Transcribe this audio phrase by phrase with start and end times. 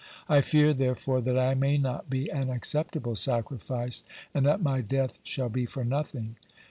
[0.27, 5.19] I fear, therefore, that I may not be an acceptable sacrifice, and that my death
[5.23, 6.37] shall be for nothing."